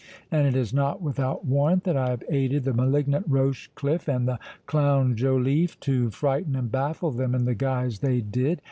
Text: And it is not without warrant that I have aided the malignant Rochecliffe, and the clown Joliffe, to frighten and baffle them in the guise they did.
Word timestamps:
And 0.31 0.47
it 0.47 0.55
is 0.55 0.73
not 0.73 0.99
without 0.99 1.45
warrant 1.45 1.83
that 1.83 1.95
I 1.95 2.09
have 2.09 2.23
aided 2.27 2.63
the 2.63 2.73
malignant 2.73 3.29
Rochecliffe, 3.29 4.07
and 4.07 4.27
the 4.27 4.39
clown 4.65 5.15
Joliffe, 5.15 5.79
to 5.81 6.09
frighten 6.09 6.55
and 6.55 6.71
baffle 6.71 7.11
them 7.11 7.35
in 7.35 7.45
the 7.45 7.53
guise 7.53 7.99
they 7.99 8.19
did. 8.19 8.57